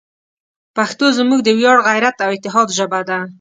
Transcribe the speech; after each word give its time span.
پښتو 0.75 1.05
زموږ 1.17 1.39
د 1.43 1.49
ویاړ، 1.59 1.77
غیرت، 1.87 2.17
او 2.25 2.29
اتحاد 2.35 2.67
ژبه 2.77 2.99
ده. 3.09 3.19